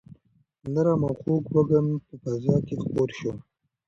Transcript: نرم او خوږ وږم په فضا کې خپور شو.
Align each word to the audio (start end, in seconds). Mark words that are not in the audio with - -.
نرم 0.73 1.01
او 1.07 1.13
خوږ 1.19 1.43
وږم 1.53 1.87
په 2.05 2.13
فضا 2.21 2.55
کې 2.67 2.75
خپور 2.83 3.09
شو. 3.17 3.31